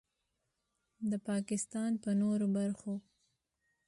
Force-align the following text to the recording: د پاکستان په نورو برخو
د 1.09 1.13
پاکستان 1.29 1.91
په 2.03 2.09
نورو 2.21 2.47
برخو 2.57 2.95